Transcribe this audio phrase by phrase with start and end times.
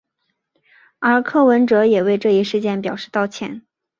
[0.97, 3.61] 而柯文哲也为这一事件表示道歉。